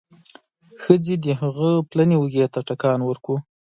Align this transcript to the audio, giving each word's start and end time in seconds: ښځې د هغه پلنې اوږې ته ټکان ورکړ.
ښځې 0.81 1.15
د 1.23 1.27
هغه 1.41 1.69
پلنې 1.89 2.15
اوږې 2.19 2.45
ته 2.53 2.59
ټکان 2.67 2.99
ورکړ. 3.05 3.35